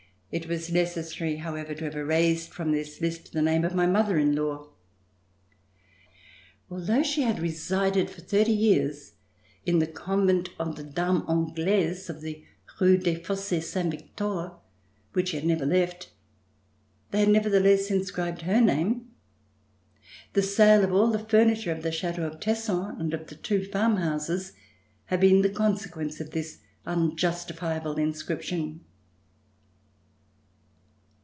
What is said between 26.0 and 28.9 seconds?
of this unjustifiable inscription.